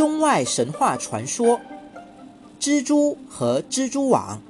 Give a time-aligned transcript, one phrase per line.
[0.00, 1.60] 中外神话传说：
[2.58, 4.40] 蜘蛛和蜘蛛网。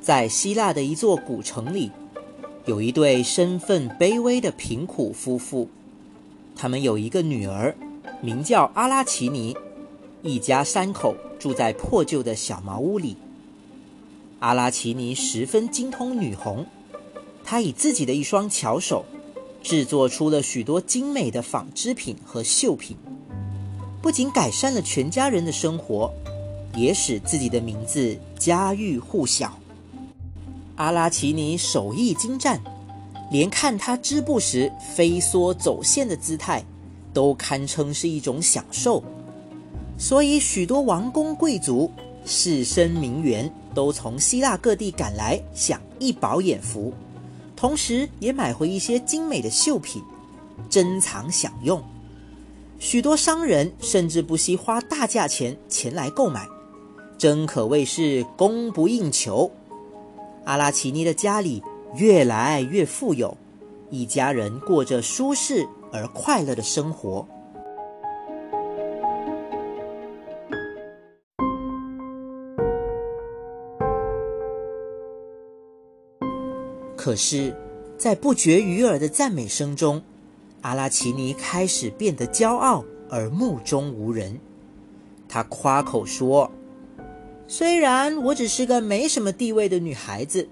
[0.00, 1.90] 在希腊的一座古城里，
[2.64, 5.68] 有一对身份卑微的贫苦夫妇，
[6.54, 7.74] 他们有一个女儿，
[8.20, 9.56] 名叫阿拉奇尼，
[10.22, 13.16] 一家三口住在破旧的小茅屋里。
[14.38, 16.64] 阿拉奇尼十分精通女红，
[17.42, 19.04] 她以自己的一双巧手。
[19.60, 22.96] 制作出了许多精美的纺织品和绣品，
[24.02, 26.12] 不仅改善了全家人的生活，
[26.74, 29.56] 也使自己的名字家喻户晓。
[30.74, 32.60] 阿拉奇尼手艺精湛，
[33.30, 36.64] 连看他织布时飞梭走线的姿态，
[37.14, 39.04] 都堪称是一种享受。
[39.96, 41.88] 所以，许多王公贵族、
[42.24, 46.92] 士绅名媛都从希腊各地赶来，想一饱眼福。
[47.54, 50.02] 同时也买回一些精美的绣品，
[50.68, 51.80] 珍藏享用。
[52.84, 56.48] 许多商人甚至不惜花大价钱前来购买，
[57.16, 59.48] 真可谓是供不应求。
[60.44, 61.62] 阿拉奇尼的家里
[61.94, 63.36] 越来越富有，
[63.88, 67.24] 一家人过着舒适而快乐的生活。
[76.96, 77.54] 可是，
[77.96, 80.02] 在不绝于耳的赞美声中，
[80.62, 84.40] 阿拉奇尼开始变得骄傲而目中无人。
[85.28, 86.50] 他夸口说
[87.46, 90.48] ：“虽然我只是个没什么地位的女孩子，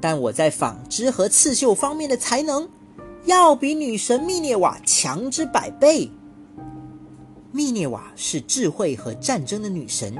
[0.00, 2.68] 但我在纺织和刺绣方面的才能，
[3.24, 6.10] 要比女神密涅瓦强之百倍。”
[7.52, 10.16] 密涅瓦是智慧和战争的女神，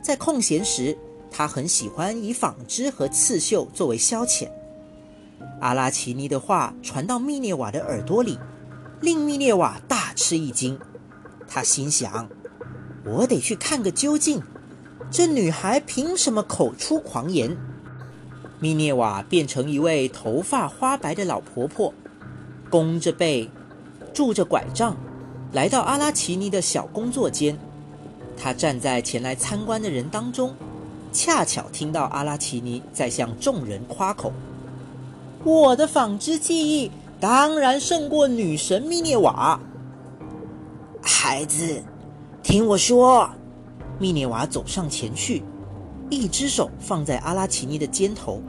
[0.00, 0.96] 在空闲时，
[1.30, 4.48] 她很喜欢以纺织和刺绣作为消遣。
[5.60, 8.38] 阿拉奇尼的话传到密涅瓦的耳朵里，
[9.02, 10.78] 令密涅瓦大吃一惊。
[11.46, 12.28] 他心想
[13.04, 14.40] ：“我得去看个究竟，
[15.10, 17.54] 这女孩凭什么口出狂言？”
[18.60, 21.92] 密涅瓦变成一位头发花白的老婆婆，
[22.70, 23.50] 弓着背，
[24.14, 24.96] 拄着拐杖，
[25.52, 27.58] 来到阿拉奇尼的小工作间。
[28.36, 30.54] 她站在前来参观的人当中，
[31.12, 34.32] 恰巧听到阿拉奇尼在向众人夸口。
[35.42, 36.90] 我的纺织技艺
[37.22, 39.60] 当然胜过女神密涅瓦。
[41.00, 41.80] 孩子，
[42.42, 43.30] 听我说。
[44.00, 45.44] 密涅瓦走上前去，
[46.10, 48.42] 一只手放在阿拉奇尼的肩头。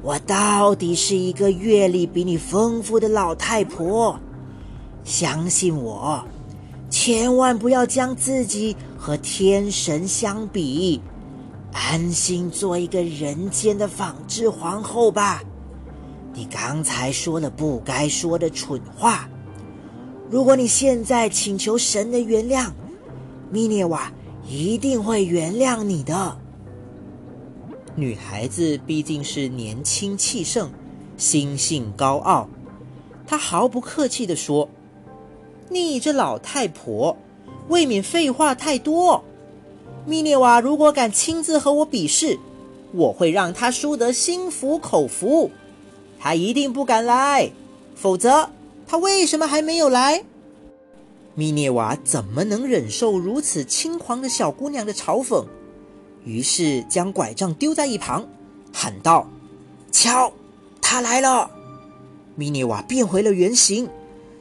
[0.00, 4.18] 我到底是一个阅历比你丰富的老太婆，
[5.04, 6.24] 相信我，
[6.88, 11.02] 千万不要将自己和天神相比，
[11.74, 15.42] 安心做一个人间的纺织皇后吧。
[16.38, 19.28] 你刚才说了不该说的蠢话。
[20.30, 22.70] 如果你现在请求神的原谅，
[23.50, 24.12] 米涅瓦
[24.48, 26.38] 一定会原谅你的。
[27.96, 30.70] 女孩子毕竟是年轻气盛，
[31.16, 32.48] 心性高傲，
[33.26, 34.68] 她毫不客气地说
[35.68, 37.16] ：“你这老太婆，
[37.66, 39.24] 未免废话太多。
[40.06, 42.38] 米涅瓦如果敢亲自和我比试，
[42.92, 45.50] 我会让她输得心服口服。”
[46.18, 47.52] 他一定不敢来，
[47.94, 48.50] 否则
[48.86, 50.24] 他为什么还没有来？
[51.34, 55.44] 密涅瓦怎么能忍受如此轻狂的小姑娘的嘲讽？
[56.24, 58.26] 于是将拐杖丢在一旁，
[58.72, 59.28] 喊道
[59.92, 60.32] ：“瞧，
[60.82, 61.50] 他来了！”
[62.34, 63.88] 密涅瓦变回了原形，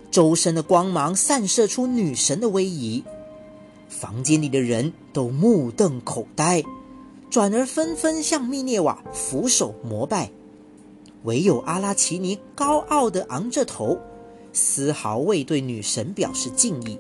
[0.09, 3.03] 周身的光芒散射出女神的威仪。
[3.87, 6.63] 房间里的人都目瞪口呆，
[7.29, 10.31] 转而纷纷向密涅瓦俯首膜拜。
[11.27, 13.99] 唯有阿拉奇尼高傲地昂着头，
[14.53, 16.97] 丝毫未对女神表示敬意，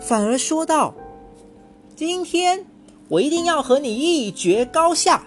[0.00, 0.94] 反而说道
[1.96, 2.64] ：“今天
[3.08, 5.26] 我一定要和你一决高下。”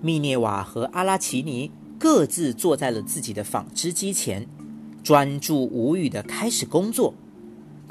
[0.00, 4.46] 密涅瓦和阿拉奇尼各自坐在了自己的纺织机前，
[5.02, 7.12] 专注无语地开始工作。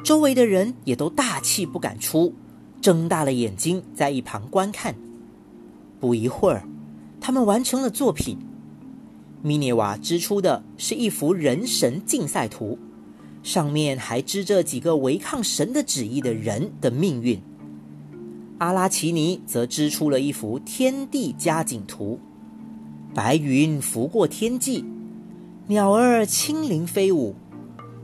[0.04, 2.34] 周围的人也都大气不敢出，
[2.82, 4.96] 睁大了眼睛在一旁观看。
[6.00, 6.64] 不一会儿，
[7.20, 8.38] 他们完成了作品。
[9.42, 12.78] 米涅瓦织出的是一幅人神竞赛图，
[13.44, 17.40] 上面还织着几个违抗神的旨意的人的命运。
[18.60, 22.20] 阿拉奇尼则织出了一幅天地佳景图，
[23.14, 24.84] 白云拂过天际，
[25.68, 27.36] 鸟儿轻灵飞舞。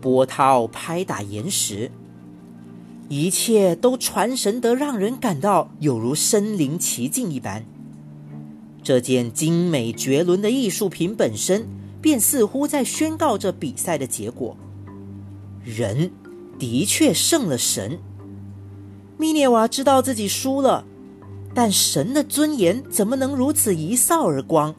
[0.03, 1.89] 波涛拍打岩石，
[3.07, 7.63] 一切都传神得让人感到有如身临其境一般。
[8.83, 11.65] 这件精美绝伦的艺术品本身，
[12.01, 14.57] 便似乎在宣告着比赛的结果：
[15.63, 16.11] 人
[16.59, 17.97] 的确胜了神。
[19.17, 20.83] 密涅瓦知道自己输了，
[21.55, 24.75] 但神的尊严怎么能如此一扫而光？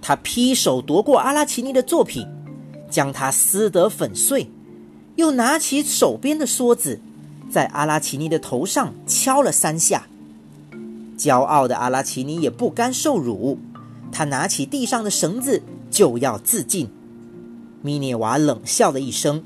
[0.00, 2.26] 他劈手夺过阿拉奇尼的作品，
[2.90, 4.50] 将它撕得粉碎，
[5.16, 7.00] 又拿起手边的梭子，
[7.50, 10.06] 在阿拉奇尼的头上敲了三下。
[11.16, 13.58] 骄傲的阿拉奇尼也不甘受辱，
[14.10, 16.88] 他拿起地上的绳子就要自尽。
[17.82, 19.42] 米涅瓦冷笑了一声，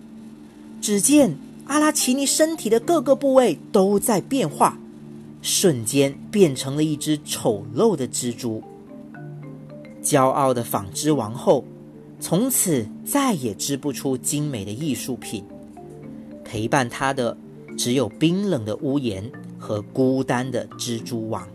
[0.80, 1.36] 只见
[1.66, 4.78] 阿拉奇尼身体的各个部位都在变化，
[5.42, 8.62] 瞬间变成了一只丑陋的蜘蛛。
[10.02, 11.64] 骄傲的纺织王后，
[12.24, 15.44] 从此再也织不出精美的艺术品。
[16.42, 17.36] 陪伴他的，
[17.76, 21.46] 只有冰冷的屋檐和孤单的蜘蛛网。